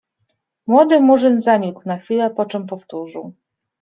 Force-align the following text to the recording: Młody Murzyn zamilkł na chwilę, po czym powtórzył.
Młody 0.67 1.01
Murzyn 1.01 1.39
zamilkł 1.41 1.81
na 1.85 1.97
chwilę, 1.97 2.29
po 2.29 2.45
czym 2.45 2.65
powtórzył. 2.67 3.33